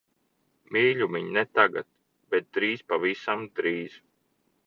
Mīļumiņ, 0.75 1.27
ne 1.35 1.43
tagad. 1.59 1.87
Bet 2.35 2.49
drīz, 2.57 2.83
pavisam 2.93 3.47
drīz. 3.61 4.01